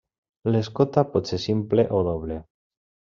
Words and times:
L'escota 0.53 1.03
pot 1.17 1.29
ser 1.33 1.39
simple 1.45 1.85
o 1.99 2.01
doble. 2.09 2.39